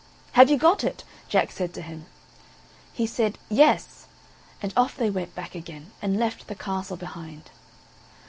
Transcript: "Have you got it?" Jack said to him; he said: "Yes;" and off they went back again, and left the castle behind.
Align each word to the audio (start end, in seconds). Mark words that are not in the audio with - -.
"Have 0.31 0.49
you 0.49 0.57
got 0.57 0.83
it?" 0.83 1.03
Jack 1.29 1.51
said 1.51 1.75
to 1.75 1.81
him; 1.83 2.07
he 2.91 3.05
said: 3.05 3.37
"Yes;" 3.49 4.07
and 4.59 4.73
off 4.75 4.97
they 4.97 5.11
went 5.11 5.35
back 5.35 5.53
again, 5.53 5.91
and 6.01 6.17
left 6.17 6.47
the 6.47 6.55
castle 6.55 6.97
behind. 6.97 7.51